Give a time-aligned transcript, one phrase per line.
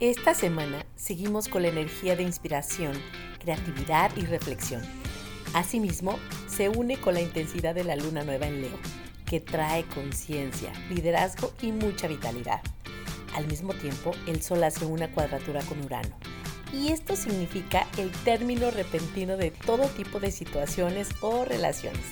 [0.00, 2.92] Esta semana seguimos con la energía de inspiración,
[3.38, 4.82] creatividad y reflexión.
[5.54, 8.78] Asimismo, se une con la intensidad de la luna nueva en Leo,
[9.24, 12.60] que trae conciencia, liderazgo y mucha vitalidad.
[13.34, 16.14] Al mismo tiempo, el Sol hace una cuadratura con Urano.
[16.74, 22.04] Y esto significa el término repentino de todo tipo de situaciones o relaciones.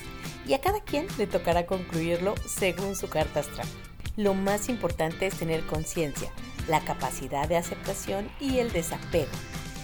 [0.46, 3.68] Y a cada quien le tocará concluirlo según su carta astral.
[4.16, 6.30] Lo más importante es tener conciencia,
[6.68, 9.32] la capacidad de aceptación y el desapego.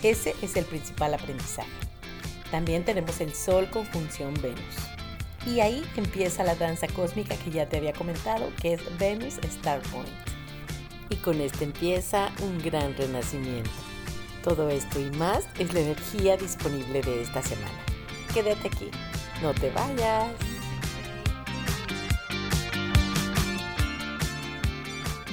[0.03, 1.71] Ese es el principal aprendizaje.
[2.51, 4.77] También tenemos el Sol con función Venus.
[5.47, 9.81] Y ahí empieza la danza cósmica que ya te había comentado, que es Venus Star
[9.91, 10.09] Point.
[11.09, 13.71] Y con este empieza un gran renacimiento.
[14.43, 17.79] Todo esto y más es la energía disponible de esta semana.
[18.33, 18.91] Quédate aquí,
[19.43, 20.50] no te vayas.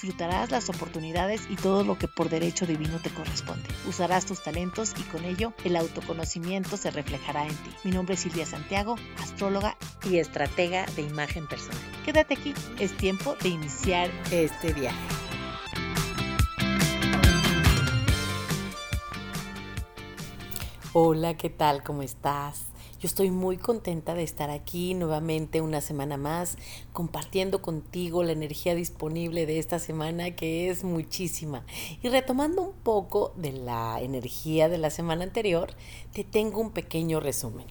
[0.00, 3.68] Disfrutarás las oportunidades y todo lo que por derecho divino te corresponde.
[3.88, 7.70] Usarás tus talentos y con ello el autoconocimiento se reflejará en ti.
[7.82, 9.76] Mi nombre es Silvia Santiago, astróloga
[10.08, 11.80] y estratega de imagen personal.
[12.04, 14.96] Quédate aquí, es tiempo de iniciar este viaje.
[20.92, 21.82] Hola, ¿qué tal?
[21.82, 22.66] ¿Cómo estás?
[23.00, 26.56] Yo estoy muy contenta de estar aquí nuevamente una semana más
[26.92, 31.64] compartiendo contigo la energía disponible de esta semana que es muchísima.
[32.02, 35.74] Y retomando un poco de la energía de la semana anterior,
[36.12, 37.66] te tengo un pequeño resumen.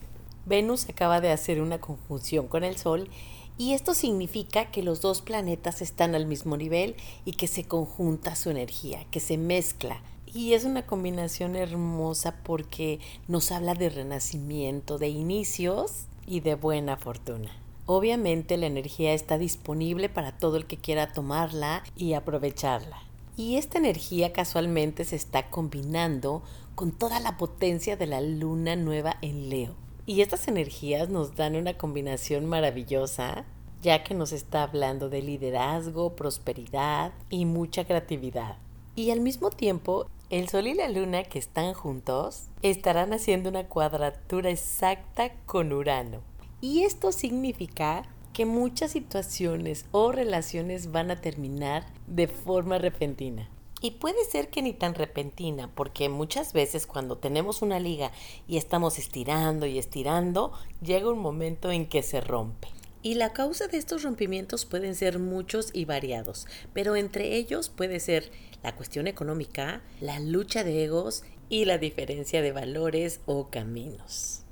[0.45, 3.09] Venus acaba de hacer una conjunción con el Sol
[3.57, 6.95] y esto significa que los dos planetas están al mismo nivel
[7.25, 10.01] y que se conjunta su energía, que se mezcla
[10.33, 16.97] y es una combinación hermosa porque nos habla de renacimiento, de inicios y de buena
[16.97, 17.51] fortuna.
[17.85, 23.01] Obviamente la energía está disponible para todo el que quiera tomarla y aprovecharla.
[23.37, 26.41] Y esta energía casualmente se está combinando
[26.75, 29.75] con toda la potencia de la luna nueva en Leo.
[30.05, 33.45] Y estas energías nos dan una combinación maravillosa,
[33.81, 38.57] ya que nos está hablando de liderazgo, prosperidad y mucha creatividad.
[38.95, 43.67] Y al mismo tiempo el Sol y la Luna que están juntos estarán haciendo una
[43.67, 46.19] cuadratura exacta con Urano.
[46.59, 53.49] Y esto significa que muchas situaciones o relaciones van a terminar de forma repentina.
[53.79, 58.11] Y puede ser que ni tan repentina, porque muchas veces cuando tenemos una liga
[58.47, 60.51] y estamos estirando y estirando,
[60.81, 62.67] llega un momento en que se rompe.
[63.03, 67.99] Y la causa de estos rompimientos pueden ser muchos y variados, pero entre ellos puede
[67.99, 68.31] ser
[68.63, 74.43] la cuestión económica, la lucha de egos y la diferencia de valores o caminos.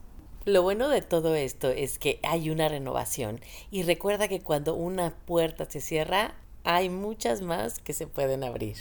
[0.45, 3.41] Lo bueno de todo esto es que hay una renovación
[3.71, 8.77] y recuerda que cuando una puerta se cierra, hay muchas más que se pueden abrir.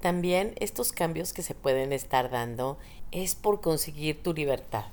[0.00, 2.78] También estos cambios que se pueden estar dando
[3.10, 4.84] es por conseguir tu libertad.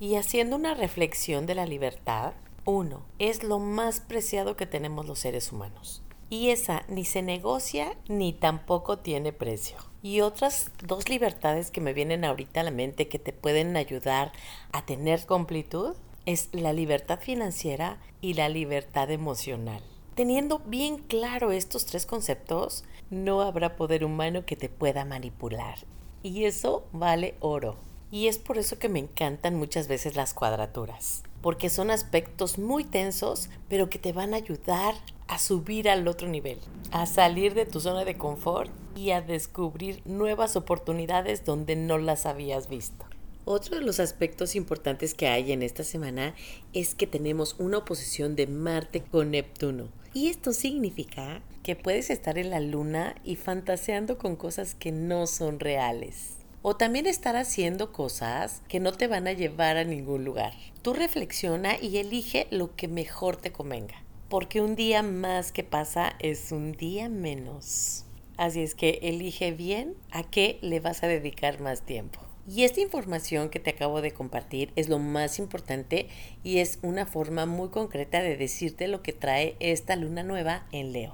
[0.00, 2.32] Y haciendo una reflexión de la libertad,
[2.66, 7.96] uno, es lo más preciado que tenemos los seres humanos y esa ni se negocia
[8.08, 9.76] ni tampoco tiene precio.
[10.02, 14.32] Y otras dos libertades que me vienen ahorita a la mente que te pueden ayudar
[14.72, 15.94] a tener completud
[16.26, 19.82] es la libertad financiera y la libertad emocional.
[20.14, 25.78] Teniendo bien claro estos tres conceptos, no habrá poder humano que te pueda manipular.
[26.22, 27.76] Y eso vale oro.
[28.10, 32.84] Y es por eso que me encantan muchas veces las cuadraturas, porque son aspectos muy
[32.84, 34.94] tensos, pero que te van a ayudar
[35.28, 36.58] a subir al otro nivel,
[36.90, 42.26] a salir de tu zona de confort y a descubrir nuevas oportunidades donde no las
[42.26, 43.04] habías visto.
[43.44, 46.34] Otro de los aspectos importantes que hay en esta semana
[46.72, 49.88] es que tenemos una oposición de Marte con Neptuno.
[50.14, 55.26] Y esto significa que puedes estar en la luna y fantaseando con cosas que no
[55.26, 56.36] son reales
[56.68, 60.52] o también estar haciendo cosas que no te van a llevar a ningún lugar.
[60.82, 66.16] Tú reflexiona y elige lo que mejor te convenga, porque un día más que pasa
[66.18, 68.04] es un día menos.
[68.36, 72.18] Así es que elige bien a qué le vas a dedicar más tiempo.
[72.48, 76.08] Y esta información que te acabo de compartir es lo más importante
[76.42, 80.90] y es una forma muy concreta de decirte lo que trae esta luna nueva en
[80.90, 81.12] Leo.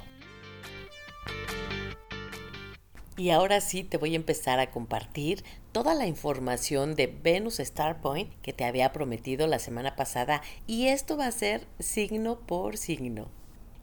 [3.16, 8.00] Y ahora sí te voy a empezar a compartir toda la información de Venus Star
[8.00, 12.78] Point que te había prometido la semana pasada y esto va a ser signo por
[12.78, 13.28] signo.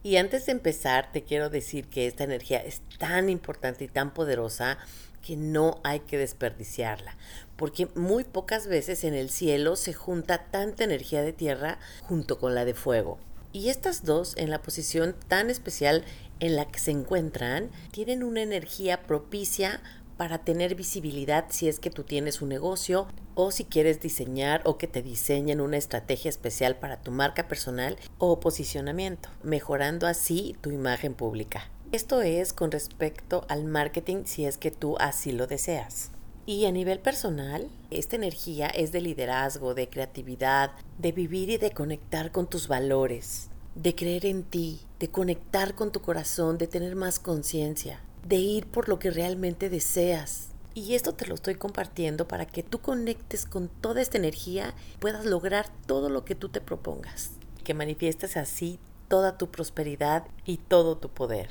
[0.01, 4.15] Y antes de empezar te quiero decir que esta energía es tan importante y tan
[4.15, 4.79] poderosa
[5.21, 7.15] que no hay que desperdiciarla,
[7.55, 12.55] porque muy pocas veces en el cielo se junta tanta energía de tierra junto con
[12.55, 13.19] la de fuego.
[13.51, 16.05] Y estas dos, en la posición tan especial
[16.39, 19.81] en la que se encuentran, tienen una energía propicia
[20.17, 24.77] para tener visibilidad si es que tú tienes un negocio o si quieres diseñar o
[24.77, 30.71] que te diseñen una estrategia especial para tu marca personal o posicionamiento, mejorando así tu
[30.71, 31.69] imagen pública.
[31.93, 36.11] Esto es con respecto al marketing si es que tú así lo deseas.
[36.45, 41.71] Y a nivel personal, esta energía es de liderazgo, de creatividad, de vivir y de
[41.71, 46.95] conectar con tus valores, de creer en ti, de conectar con tu corazón, de tener
[46.95, 50.49] más conciencia, de ir por lo que realmente deseas.
[50.73, 55.25] Y esto te lo estoy compartiendo para que tú conectes con toda esta energía puedas
[55.25, 57.31] lograr todo lo que tú te propongas.
[57.63, 61.49] Que manifiestes así toda tu prosperidad y todo tu poder.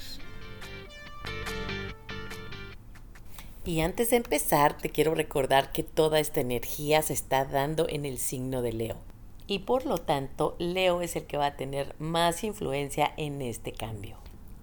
[3.65, 8.07] Y antes de empezar, te quiero recordar que toda esta energía se está dando en
[8.07, 8.97] el signo de Leo.
[9.49, 13.73] Y por lo tanto, Leo es el que va a tener más influencia en este
[13.73, 14.19] cambio.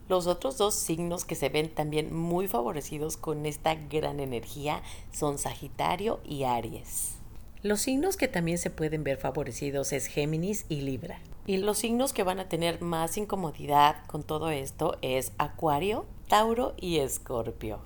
[0.07, 5.39] Los otros dos signos que se ven también muy favorecidos con esta gran energía son
[5.39, 7.15] Sagitario y Aries.
[7.63, 11.19] Los signos que también se pueden ver favorecidos es Géminis y Libra.
[11.47, 16.75] Y los signos que van a tener más incomodidad con todo esto es Acuario, Tauro
[16.77, 17.79] y Escorpio.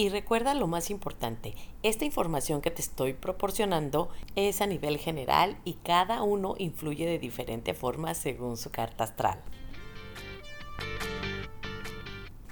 [0.00, 5.58] Y recuerda lo más importante, esta información que te estoy proporcionando es a nivel general
[5.66, 9.42] y cada uno influye de diferente forma según su carta astral.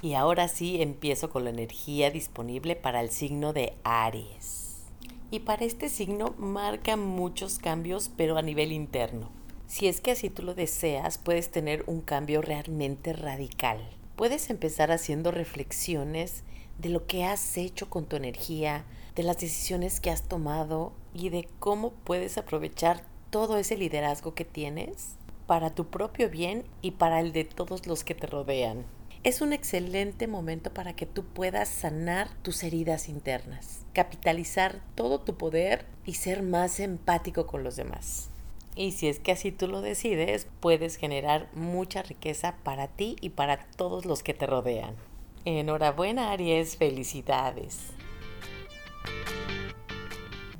[0.03, 4.83] Y ahora sí empiezo con la energía disponible para el signo de Aries.
[5.31, 9.31] Y para este signo marca muchos cambios, pero a nivel interno.
[9.65, 13.79] Si es que así tú lo deseas, puedes tener un cambio realmente radical.
[14.15, 16.43] Puedes empezar haciendo reflexiones
[16.79, 18.85] de lo que has hecho con tu energía,
[19.15, 24.45] de las decisiones que has tomado y de cómo puedes aprovechar todo ese liderazgo que
[24.45, 25.15] tienes
[25.45, 28.85] para tu propio bien y para el de todos los que te rodean.
[29.23, 35.35] Es un excelente momento para que tú puedas sanar tus heridas internas, capitalizar todo tu
[35.35, 38.29] poder y ser más empático con los demás.
[38.75, 43.31] Y si es que así tú lo decides, puedes generar mucha riqueza para ti y
[43.31, 44.95] para todos los que te rodean.
[45.45, 47.77] Enhorabuena Aries, felicidades.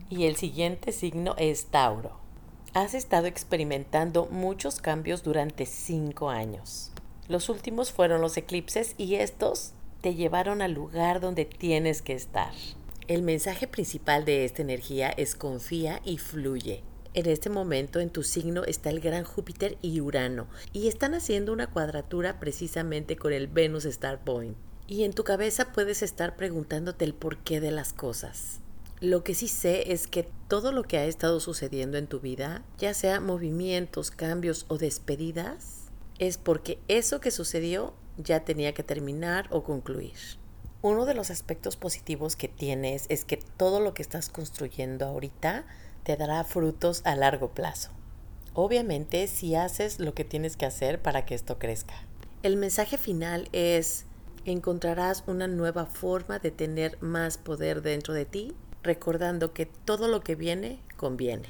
[0.10, 2.18] Y el siguiente signo es Tauro.
[2.74, 6.92] Has estado experimentando muchos cambios durante cinco años.
[7.28, 12.54] Los últimos fueron los eclipses y estos te llevaron al lugar donde tienes que estar.
[13.08, 16.84] El mensaje principal de esta energía es confía y fluye.
[17.14, 21.52] En este momento en tu signo está el gran Júpiter y Urano y están haciendo
[21.52, 24.56] una cuadratura precisamente con el Venus Star Point.
[24.92, 28.60] Y en tu cabeza puedes estar preguntándote el porqué de las cosas.
[29.00, 32.64] Lo que sí sé es que todo lo que ha estado sucediendo en tu vida,
[32.80, 39.46] ya sea movimientos, cambios o despedidas, es porque eso que sucedió ya tenía que terminar
[39.52, 40.18] o concluir.
[40.82, 45.68] Uno de los aspectos positivos que tienes es que todo lo que estás construyendo ahorita
[46.02, 47.92] te dará frutos a largo plazo.
[48.56, 51.94] Obviamente si haces lo que tienes que hacer para que esto crezca.
[52.42, 54.06] El mensaje final es
[54.52, 60.22] encontrarás una nueva forma de tener más poder dentro de ti, recordando que todo lo
[60.22, 61.48] que viene conviene.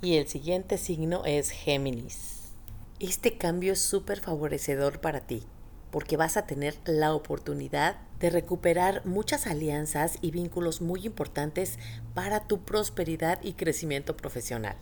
[0.00, 2.52] Y el siguiente signo es Géminis.
[2.98, 5.44] Este cambio es súper favorecedor para ti,
[5.90, 11.78] porque vas a tener la oportunidad de recuperar muchas alianzas y vínculos muy importantes
[12.14, 14.76] para tu prosperidad y crecimiento profesional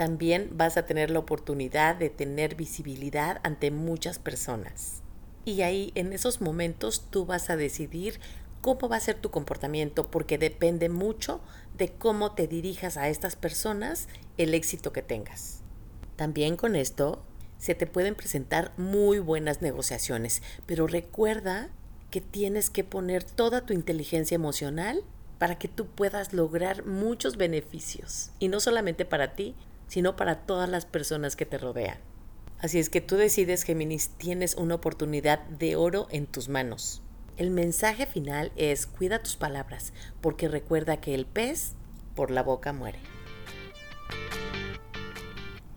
[0.00, 5.02] también vas a tener la oportunidad de tener visibilidad ante muchas personas.
[5.44, 8.18] Y ahí en esos momentos tú vas a decidir
[8.62, 11.42] cómo va a ser tu comportamiento porque depende mucho
[11.76, 15.60] de cómo te dirijas a estas personas el éxito que tengas.
[16.16, 17.22] También con esto
[17.58, 21.68] se te pueden presentar muy buenas negociaciones, pero recuerda
[22.10, 25.04] que tienes que poner toda tu inteligencia emocional
[25.38, 28.30] para que tú puedas lograr muchos beneficios.
[28.38, 29.54] Y no solamente para ti,
[29.90, 31.98] sino para todas las personas que te rodean.
[32.60, 37.02] Así es que tú decides, Géminis, tienes una oportunidad de oro en tus manos.
[37.36, 41.72] El mensaje final es cuida tus palabras, porque recuerda que el pez
[42.14, 43.00] por la boca muere.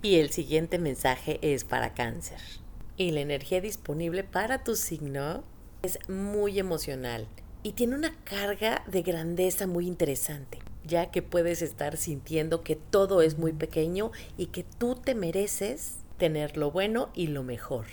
[0.04, 2.40] Y el siguiente mensaje es para cáncer.
[2.98, 5.44] Y la energía disponible para tu signo
[5.82, 7.28] Es muy emocional
[7.64, 13.22] y tiene una carga de grandeza muy interesante, ya que puedes estar sintiendo que todo
[13.22, 17.86] es muy pequeño y que tú te mereces tener lo bueno y lo mejor.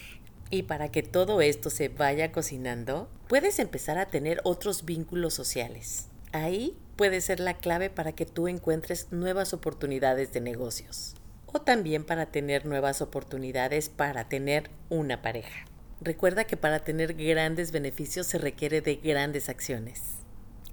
[0.51, 6.09] Y para que todo esto se vaya cocinando, puedes empezar a tener otros vínculos sociales.
[6.33, 11.15] Ahí puede ser la clave para que tú encuentres nuevas oportunidades de negocios.
[11.47, 15.67] O también para tener nuevas oportunidades para tener una pareja.
[16.01, 20.20] Recuerda que para tener grandes beneficios se requiere de grandes acciones.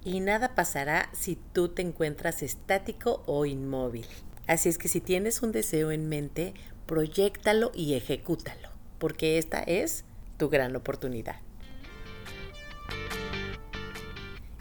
[0.03, 4.07] Y nada pasará si tú te encuentras estático o inmóvil.
[4.47, 6.53] Así es que si tienes un deseo en mente,
[6.85, 10.03] proyectalo y ejecútalo porque esta es
[10.37, 11.37] tu gran oportunidad.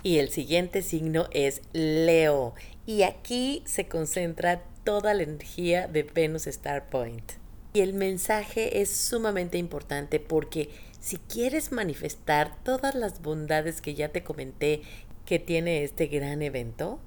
[0.03, 2.55] Y el siguiente signo es Leo.
[2.87, 7.33] Y aquí se concentra toda la energía de Venus Star Point.
[7.73, 14.11] Y el mensaje es sumamente importante porque si quieres manifestar todas las bondades que ya
[14.11, 14.83] te comenté
[15.27, 17.01] que tiene este gran evento,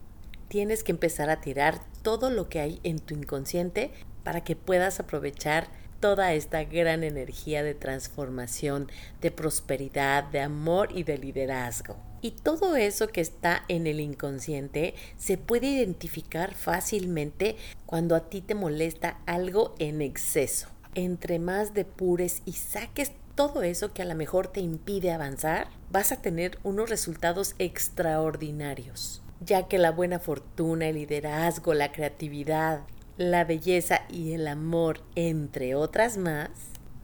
[0.49, 3.91] tienes que empezar a tirar todo lo que hay en tu inconsciente
[4.23, 8.89] para que puedas aprovechar toda esta gran energía de transformación,
[9.21, 11.97] de prosperidad, de amor y de liderazgo.
[12.21, 18.41] Y todo eso que está en el inconsciente se puede identificar fácilmente cuando a ti
[18.41, 20.67] te molesta algo en exceso.
[20.95, 26.11] Entre más depures y saques todo eso que a lo mejor te impide avanzar, vas
[26.11, 32.81] a tener unos resultados extraordinarios, ya que la buena fortuna, el liderazgo, la creatividad,
[33.15, 36.49] la belleza y el amor, entre otras más,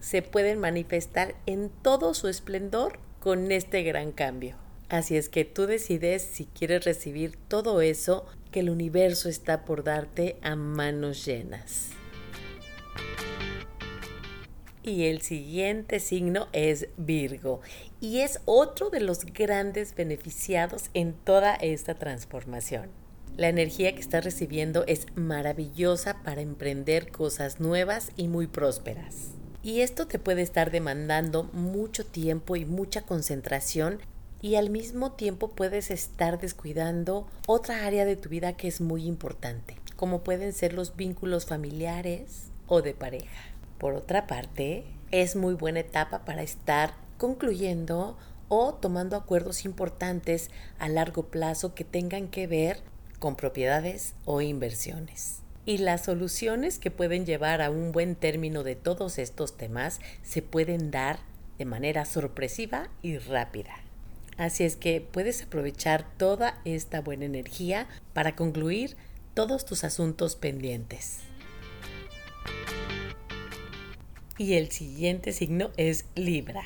[0.02, 4.58] se pueden manifestar en todo su esplendor con este gran cambio.
[4.90, 9.86] Así es que tú decides si quieres recibir todo eso que el universo está por
[9.86, 11.92] darte a manos llenas.
[14.88, 17.60] Y el siguiente signo es Virgo
[18.00, 22.92] y es otro de los grandes beneficiados en toda esta transformación.
[23.36, 29.32] La energía que estás recibiendo es maravillosa para emprender cosas nuevas y muy prósperas.
[29.64, 33.98] Y esto te puede estar demandando mucho tiempo y mucha concentración
[34.40, 39.08] y al mismo tiempo puedes estar descuidando otra área de tu vida que es muy
[39.08, 43.55] importante, como pueden ser los vínculos familiares o de pareja.
[43.86, 50.50] Por otra parte, es muy buena etapa para estar concluyendo o tomando acuerdos importantes
[50.80, 52.80] a largo plazo que tengan que ver
[53.20, 55.42] con propiedades o inversiones.
[55.68, 60.42] Y las soluciones que pueden llevar a un buen término de todos estos temas se
[60.42, 61.20] pueden dar
[61.60, 63.76] de manera sorpresiva y rápida.
[64.36, 68.98] Así es que puedes aprovechar toda esta buena energía para concluir
[69.36, 71.20] todos tus asuntos pendientes.
[74.38, 76.64] Y el siguiente signo es Libra.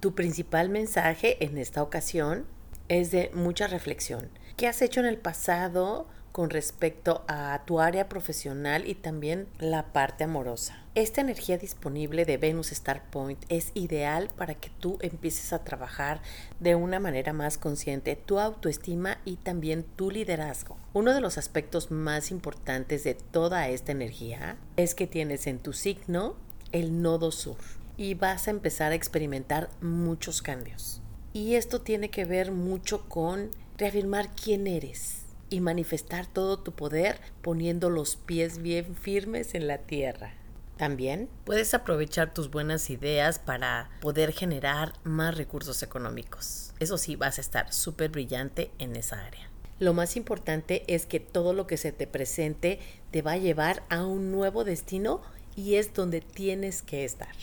[0.00, 2.46] Tu principal mensaje en esta ocasión
[2.88, 8.10] es de mucha reflexión ¿Qué has hecho en el pasado con respecto a tu área
[8.10, 10.84] profesional y también la parte amorosa?
[10.94, 16.20] Esta energía disponible de Venus Star Point es ideal para que tú empieces a trabajar
[16.58, 20.76] de una manera más consciente tu autoestima y también tu liderazgo.
[20.92, 25.72] Uno de los aspectos más importantes de toda esta energía es que tienes en tu
[25.72, 26.36] signo
[26.72, 27.58] el nodo sur
[27.96, 31.02] y vas a empezar a experimentar muchos cambios.
[31.32, 37.20] Y esto tiene que ver mucho con reafirmar quién eres y manifestar todo tu poder
[37.42, 40.34] poniendo los pies bien firmes en la tierra.
[40.76, 46.72] También puedes aprovechar tus buenas ideas para poder generar más recursos económicos.
[46.78, 49.50] Eso sí, vas a estar súper brillante en esa área.
[49.78, 52.78] Lo más importante es que todo lo que se te presente
[53.10, 55.20] te va a llevar a un nuevo destino
[55.56, 57.34] y es donde tienes que estar.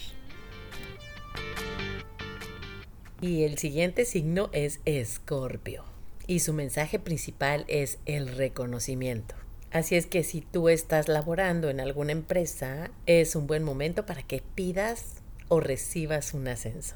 [3.22, 5.84] Y el siguiente signo es Escorpio
[6.28, 9.36] y su mensaje principal es el reconocimiento.
[9.72, 14.24] Así es que si tú estás laborando en alguna empresa, es un buen momento para
[14.24, 15.16] que pidas
[15.50, 16.96] o recibas un ascenso.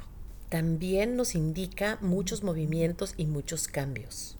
[0.50, 4.38] También nos indica muchos movimientos y muchos cambios.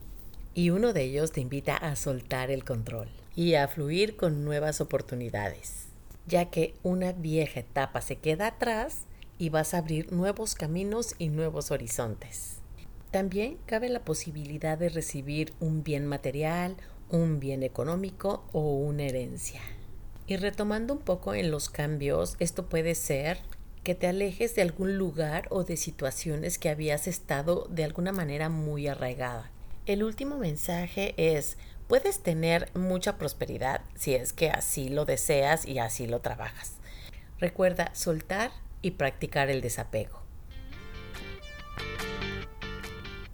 [0.54, 4.80] Y uno de ellos te invita a soltar el control y a fluir con nuevas
[4.80, 5.86] oportunidades,
[6.26, 9.06] ya que una vieja etapa se queda atrás
[9.38, 12.58] y vas a abrir nuevos caminos y nuevos horizontes.
[13.10, 16.76] También cabe la posibilidad de recibir un bien material,
[17.10, 19.60] un bien económico o una herencia.
[20.26, 23.38] Y retomando un poco en los cambios, esto puede ser
[23.84, 28.48] que te alejes de algún lugar o de situaciones que habías estado de alguna manera
[28.48, 29.50] muy arraigada.
[29.84, 31.58] El último mensaje es,
[31.92, 36.76] puedes tener mucha prosperidad si es que así lo deseas y así lo trabajas.
[37.38, 40.22] Recuerda soltar y practicar el desapego.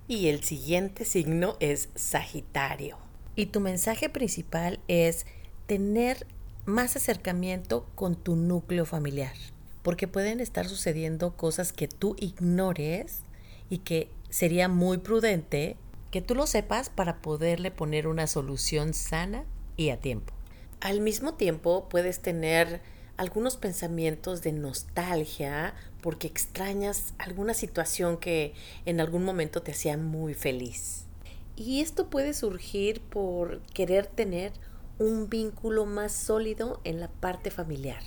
[0.08, 2.98] Y el siguiente signo es Sagitario.
[3.36, 5.24] Y tu mensaje principal es
[5.68, 6.26] tener
[6.66, 9.36] más acercamiento con tu núcleo familiar.
[9.84, 13.20] Porque pueden estar sucediendo cosas que tú ignores
[13.70, 15.76] y que sería muy prudente
[16.10, 19.44] que tú lo sepas para poderle poner una solución sana
[19.76, 20.32] y a tiempo.
[20.80, 22.80] Al mismo tiempo puedes tener
[23.16, 28.54] algunos pensamientos de nostalgia porque extrañas alguna situación que
[28.86, 31.04] en algún momento te hacía muy feliz.
[31.56, 34.52] Y esto puede surgir por querer tener
[34.98, 38.02] un vínculo más sólido en la parte familiar.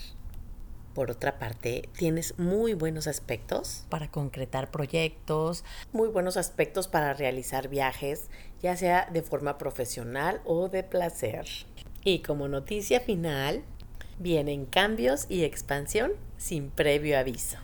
[0.94, 7.70] Por otra parte, tienes muy buenos aspectos para concretar proyectos, muy buenos aspectos para realizar
[7.70, 8.30] viajes,
[8.62, 11.46] ya sea de forma profesional o de placer.
[12.04, 13.64] Y como noticia final,
[14.20, 17.58] vienen cambios y expansión sin previo aviso.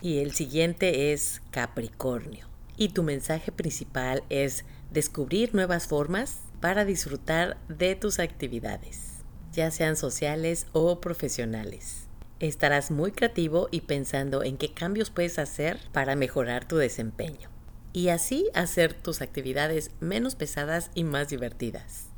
[0.00, 2.48] Y el siguiente es Capricornio.
[2.76, 9.13] Y tu mensaje principal es descubrir nuevas formas para disfrutar de tus actividades
[9.54, 12.06] ya sean sociales o profesionales.
[12.40, 17.48] Estarás muy creativo y pensando en qué cambios puedes hacer para mejorar tu desempeño
[17.92, 22.08] y así hacer tus actividades menos pesadas y más divertidas.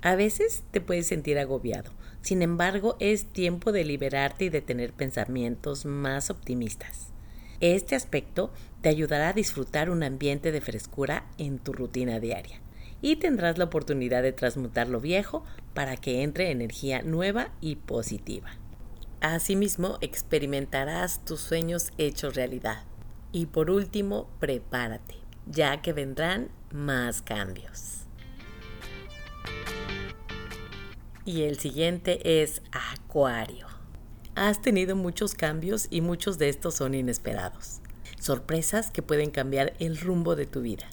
[0.00, 4.92] A veces te puedes sentir agobiado, sin embargo es tiempo de liberarte y de tener
[4.92, 7.08] pensamientos más optimistas.
[7.60, 12.60] Este aspecto te ayudará a disfrutar un ambiente de frescura en tu rutina diaria
[13.02, 18.50] y tendrás la oportunidad de transmutar lo viejo para que entre energía nueva y positiva.
[19.20, 22.84] Asimismo, experimentarás tus sueños hechos realidad.
[23.32, 28.02] Y por último, prepárate, ya que vendrán más cambios.
[31.24, 33.66] Y el siguiente es Acuario.
[34.36, 37.80] Has tenido muchos cambios y muchos de estos son inesperados.
[38.20, 40.88] Sorpresas que pueden cambiar el rumbo de tu vida.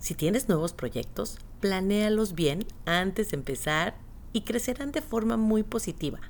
[0.00, 3.98] Si tienes nuevos proyectos, planéalos bien antes de empezar
[4.32, 6.20] y crecerán de forma muy positiva.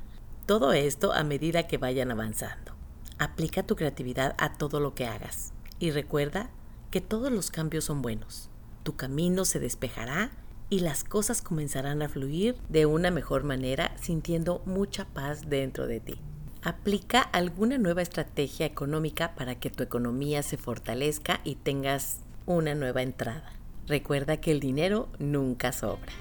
[0.45, 2.75] Todo esto a medida que vayan avanzando.
[3.19, 6.51] Aplica tu creatividad a todo lo que hagas y recuerda
[6.91, 8.51] que todos los cambios son buenos.
[8.83, 10.33] Tu camino se despejará
[10.69, 16.01] y las cosas comenzarán a fluir de una mejor manera sintiendo mucha paz dentro de
[16.01, 16.17] ti.
[16.63, 23.03] Aplica alguna nueva estrategia económica para que tu economía se fortalezca y tengas una nueva
[23.03, 23.60] entrada.
[23.91, 26.13] Recuerda que el dinero nunca sobra.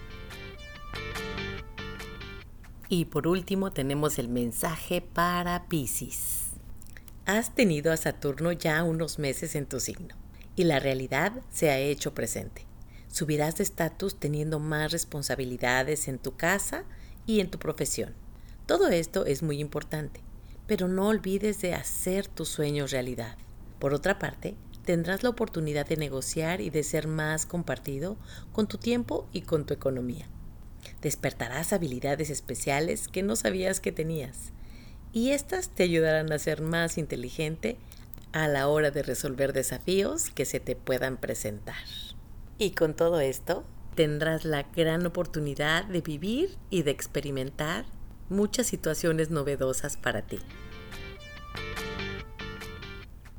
[2.87, 6.47] Y por último tenemos el mensaje para Pisces.
[7.27, 10.15] Has tenido a Saturno ya unos meses en tu signo
[10.55, 12.65] y la realidad se ha hecho presente.
[13.07, 16.85] Subirás de estatus teniendo más responsabilidades en tu casa
[17.27, 18.15] y en tu profesión.
[18.65, 20.21] Todo esto es muy importante,
[20.65, 23.37] pero no olvides de hacer tus sueños realidad.
[23.77, 24.55] Por otra parte,
[24.89, 28.17] tendrás la oportunidad de negociar y de ser más compartido
[28.51, 30.27] con tu tiempo y con tu economía.
[31.03, 34.51] Despertarás habilidades especiales que no sabías que tenías
[35.13, 37.77] y estas te ayudarán a ser más inteligente
[38.31, 41.85] a la hora de resolver desafíos que se te puedan presentar.
[42.57, 47.85] Y con todo esto, tendrás la gran oportunidad de vivir y de experimentar
[48.27, 50.39] muchas situaciones novedosas para ti.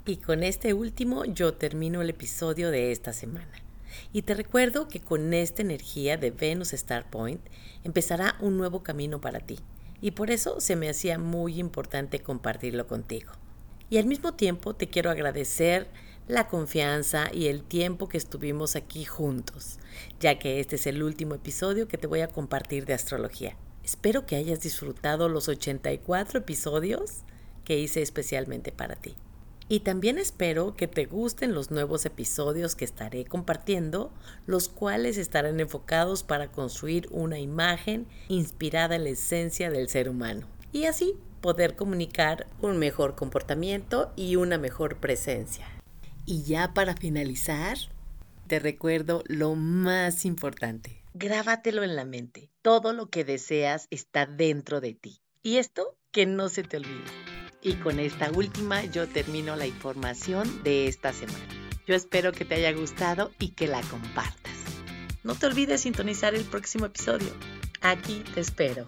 [0.06, 3.52] Y con este último yo termino el episodio de esta semana.
[4.12, 7.40] Y te recuerdo que con esta energía de Venus Star Point
[7.84, 9.58] empezará un nuevo camino para ti.
[10.00, 13.32] Y por eso se me hacía muy importante compartirlo contigo.
[13.90, 15.88] Y al mismo tiempo te quiero agradecer
[16.28, 19.78] la confianza y el tiempo que estuvimos aquí juntos,
[20.18, 23.56] ya que este es el último episodio que te voy a compartir de astrología.
[23.84, 27.22] Espero que hayas disfrutado los 84 episodios
[27.64, 29.16] que hice especialmente para ti.
[29.70, 34.12] Y también espero que te gusten los nuevos episodios que estaré compartiendo,
[34.44, 40.48] los cuales estarán enfocados para construir una imagen inspirada en la esencia del ser humano.
[40.72, 45.68] Y así poder comunicar un mejor comportamiento y una mejor presencia.
[46.26, 47.78] Y ya para finalizar,
[48.48, 51.04] te recuerdo lo más importante.
[51.14, 52.50] Grábatelo en la mente.
[52.60, 55.20] Todo lo que deseas está dentro de ti.
[55.44, 57.04] Y esto que no se te olvide.
[57.62, 61.38] Y con esta última yo termino la información de esta semana.
[61.86, 64.54] Yo espero que te haya gustado y que la compartas.
[65.22, 67.28] No te olvides sintonizar el próximo episodio.
[67.82, 68.86] Aquí te espero.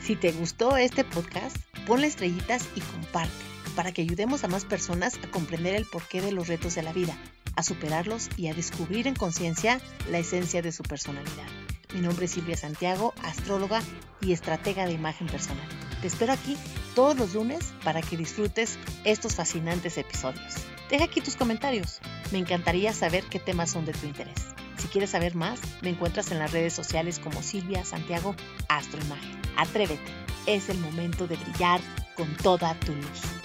[0.00, 3.34] Si te gustó este podcast, ponle estrellitas y comparte
[3.74, 6.92] para que ayudemos a más personas a comprender el porqué de los retos de la
[6.92, 7.16] vida,
[7.56, 11.48] a superarlos y a descubrir en conciencia la esencia de su personalidad.
[11.92, 13.82] Mi nombre es Silvia Santiago, astróloga
[14.20, 15.66] y estratega de imagen personal.
[16.00, 16.56] Te espero aquí
[16.94, 20.54] todos los lunes para que disfrutes estos fascinantes episodios.
[20.90, 22.00] Deja aquí tus comentarios.
[22.32, 24.54] Me encantaría saber qué temas son de tu interés.
[24.78, 28.34] Si quieres saber más, me encuentras en las redes sociales como Silvia Santiago
[28.68, 29.40] Astroimagen.
[29.56, 30.12] Atrévete,
[30.46, 31.80] es el momento de brillar
[32.16, 33.43] con toda tu luz.